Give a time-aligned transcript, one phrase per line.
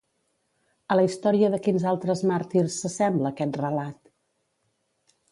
[0.93, 4.11] A la història de quins altres màrtirs s'assembla aquest relat?